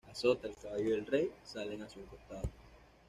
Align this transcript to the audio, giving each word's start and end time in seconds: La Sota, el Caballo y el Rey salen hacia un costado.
La 0.07 0.15
Sota, 0.15 0.47
el 0.47 0.55
Caballo 0.57 0.89
y 0.89 0.93
el 0.93 1.05
Rey 1.05 1.29
salen 1.43 1.83
hacia 1.83 2.01
un 2.01 2.07
costado. 2.07 2.49